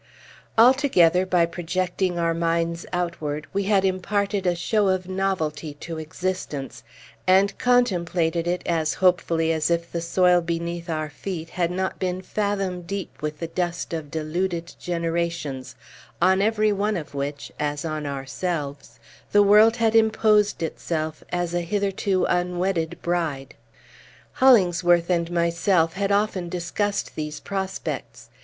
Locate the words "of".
4.87-5.07, 13.93-14.09, 16.97-17.13